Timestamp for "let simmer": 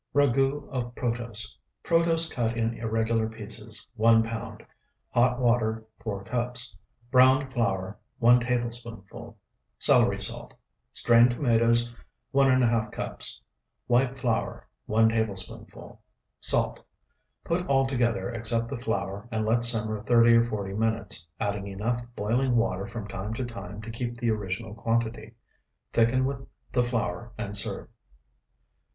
19.45-20.01